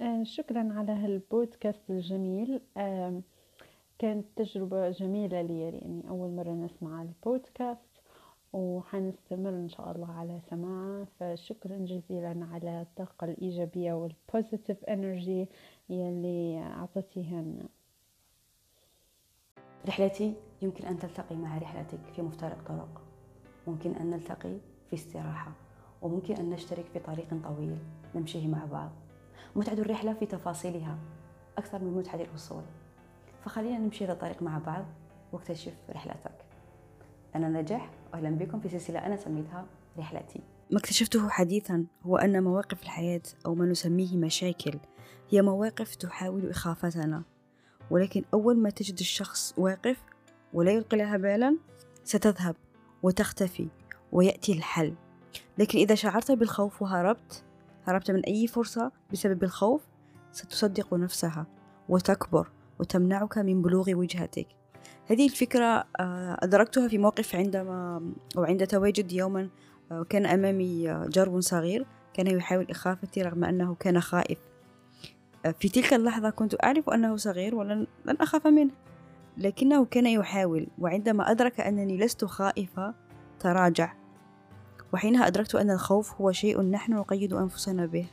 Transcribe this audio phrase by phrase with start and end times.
[0.00, 2.60] آه، شكرا على هالبودكاست الجميل.
[3.98, 8.00] كانت تجربة جميلة لي يعني أول مرة نسمع البودكاست
[8.52, 11.06] وحنستمر إن شاء الله على سماعه.
[11.20, 15.48] فشكرا جزيلا على الطاقة الإيجابية وال positive energy
[15.88, 17.68] يلي أعطتيها لنا
[19.88, 23.02] رحلتي يمكن أن تلتقي مع رحلتك في مفترق طرق.
[23.66, 24.56] ممكن أن نلتقي
[24.90, 25.52] في استراحة.
[26.02, 27.76] وممكن أن نشترك في طريق طويل
[28.14, 28.90] نمشيه مع بعض.
[29.56, 30.98] متعة الرحلة في تفاصيلها
[31.58, 32.62] أكثر من متعة الوصول.
[33.44, 34.84] فخلينا نمشي هذا الطريق مع بعض
[35.32, 36.44] واكتشف رحلتك.
[37.34, 39.66] أنا نجح أهلا بكم في سلسلة أنا سميتها
[39.98, 40.40] رحلتي.
[40.70, 44.78] ما اكتشفته حديثا هو أن مواقف الحياة أو ما نسميه مشاكل
[45.30, 47.22] هي مواقف تحاول إخافتنا.
[47.90, 50.02] ولكن أول ما تجد الشخص واقف
[50.52, 51.56] ولا يلقي لها بالا
[52.04, 52.56] ستذهب
[53.02, 53.68] وتختفي
[54.12, 54.94] ويأتي الحل.
[55.58, 57.44] لكن إذا شعرت بالخوف وهربت
[57.86, 59.82] هربت من أي فرصة بسبب الخوف
[60.32, 61.46] ستصدق نفسها
[61.88, 62.48] وتكبر
[62.78, 64.46] وتمنعك من بلوغ وجهتك.
[65.06, 68.02] هذه الفكرة آه، أدركتها في موقف عندما
[68.36, 69.48] أو عند تواجد يوما
[69.92, 74.38] آه، كان أمامي آه، جرب صغير كان يحاول إخافتي رغم أنه كان خائف.
[75.60, 78.70] في تلك اللحظة كنت أعرف أنه صغير ولن لن أخاف منه
[79.36, 82.94] لكنه كان يحاول وعندما أدرك أنني لست خائفة
[83.40, 84.03] تراجع.
[84.94, 88.06] وحينها أدركت أن الخوف هو شيء نحن نقيد أنفسنا به.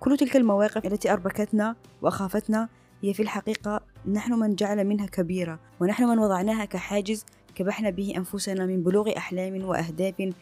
[0.00, 2.68] كل تلك المواقف التي أربكتنا وأخافتنا
[3.02, 3.80] هي في الحقيقة
[4.12, 9.64] نحن من جعل منها كبيرة ونحن من وضعناها كحاجز كبحنا به أنفسنا من بلوغ أحلام
[9.64, 10.32] وأهداف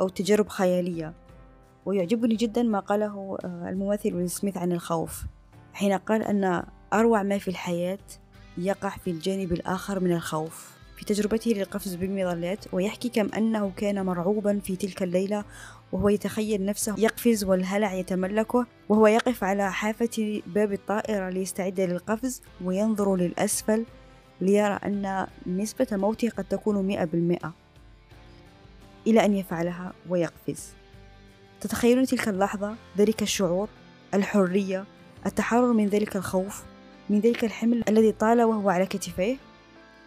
[0.00, 1.14] أو تجارب خيالية.
[1.86, 5.24] ويعجبني جدا ما قاله آه، الممثل ويل سميث عن الخوف
[5.72, 7.98] حين قال أن أروع ما في الحياة
[8.58, 10.77] يقع في الجانب الآخر من الخوف.
[10.98, 15.44] في تجربته للقفز بالمظلات ويحكي كم أنه كان مرعوبا في تلك الليلة
[15.92, 23.16] وهو يتخيل نفسه يقفز والهلع يتملكه وهو يقف على حافة باب الطائرة ليستعد للقفز وينظر
[23.16, 23.84] للأسفل
[24.40, 27.54] ليرى أن نسبة موته قد تكون مئة بالمئة
[29.06, 30.68] إلى أن يفعلها ويقفز.
[31.60, 33.68] تتخيلون تلك اللحظة ذلك الشعور
[34.14, 34.84] الحرية
[35.26, 36.62] التحرر من ذلك الخوف
[37.10, 39.36] من ذلك الحمل الذي طال وهو على كتفيه؟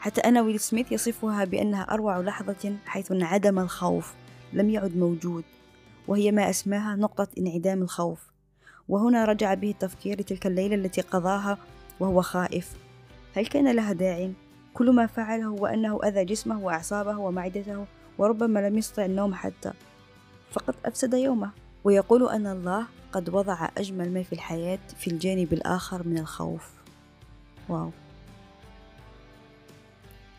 [0.02, 4.14] حتى أنا ويل سميث يصفها بأنها أروع لحظة حيث انعدم الخوف
[4.54, 5.44] لم يعد موجود
[6.08, 8.32] وهي ما أسماها نقطة انعدام الخوف.
[8.90, 11.58] وهنا رجع به التفكير لتلك الليلة التي قضاها
[12.00, 12.72] وهو خائف.
[13.36, 14.32] هل كان لها داع؟
[14.74, 17.86] كل ما فعله هو أنه أذى جسمه وأعصابه ومعدته
[18.18, 19.72] وربما لم يستطع النوم حتى.
[20.52, 21.52] فقد أفسد يومه.
[21.84, 26.72] ويقول أن الله قد وضع أجمل ما في الحياة في الجانب الآخر من الخوف.
[27.70, 27.92] واو.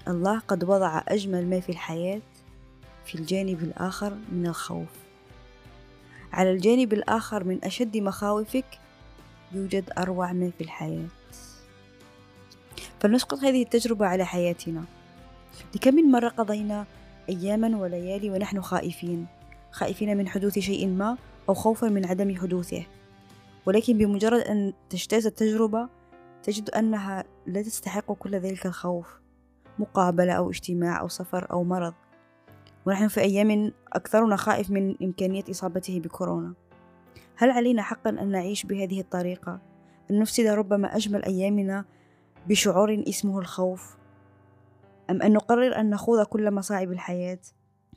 [0.09, 2.21] الله قد وضع أجمل ما في الحياة
[3.05, 4.89] في الجانب الآخر من الخوف.
[6.33, 8.65] على الجانب الآخر من أشد مخاوفك
[9.53, 11.07] يوجد أروع ما في الحياة.
[13.01, 14.85] فلنسقط هذه التجربة على حياتنا.
[15.75, 16.87] لكم من مرة قضينا
[17.29, 19.27] أياما وليالي ونحن خائفين.
[19.71, 21.17] خائفين من حدوث شيء ما
[21.49, 22.87] أو خوفا من عدم حدوثه.
[23.67, 25.89] ولكن بمجرد أن تجتاز التجربة
[26.43, 29.22] تجد أنها لا تستحق كل ذلك الخوف.
[29.79, 31.95] مقابلة أو اجتماع أو سفر أو مرض.
[32.87, 36.55] ونحن في أيام أكثرنا خائف من إمكانية إصابته بكورونا.
[37.37, 39.61] هل علينا حقا أن نعيش بهذه الطريقة؟
[40.11, 41.85] أن نفسد ربما أجمل أيامنا
[42.49, 43.97] بشعور اسمه الخوف؟
[45.11, 47.41] أم أن نقرر أن نخوض كل مصاعب الحياة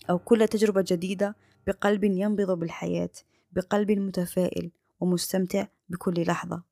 [0.10, 1.36] أو كل تجربة جديدة
[1.68, 3.10] بقلب ينبض بالحياة
[3.52, 6.64] بقلب متفائل ومستمتع بكل لحظة؟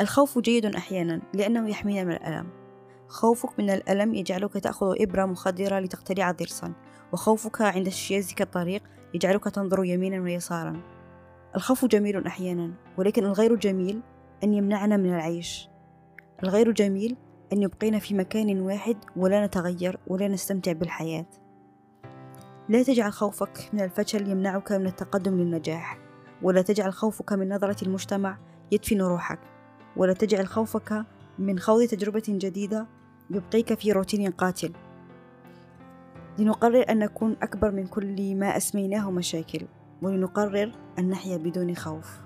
[0.00, 2.65] الخوف جيد أحيانا لأنه يحمينا من الألم.
[3.08, 6.72] خوفك من الألم يجعلك تأخذ إبرة مخدرة لتقتلع ضرسا
[7.12, 8.82] وخوفك عند اجتيازك الطريق
[9.14, 10.80] يجعلك تنظر يمينا ويسارا.
[11.56, 14.00] الخوف جميل أحيانا ولكن الغير جميل
[14.44, 15.68] أن يمنعنا من العيش.
[16.42, 17.16] الغير جميل
[17.52, 21.26] أن يبقينا في مكان واحد ولا نتغير ولا نستمتع بالحياة.
[22.68, 25.98] لا تجعل خوفك من الفشل يمنعك من التقدم للنجاح
[26.42, 28.38] ولا تجعل خوفك من نظرة المجتمع
[28.72, 29.38] يدفن روحك
[29.96, 31.04] ولا تجعل خوفك
[31.38, 32.86] من خوض تجربة جديدة
[33.30, 34.72] يبقيك في روتين قاتل.
[36.38, 39.66] لنقرر أن نكون أكبر من كل ما أسميناه مشاكل
[40.02, 42.25] ولنقرر أن نحيا بدون خوف.